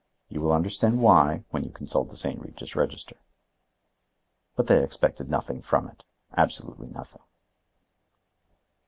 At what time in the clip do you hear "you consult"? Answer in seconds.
1.63-2.09